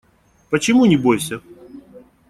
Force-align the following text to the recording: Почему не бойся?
Почему 0.49 0.85
не 0.87 0.97
бойся? 0.97 1.41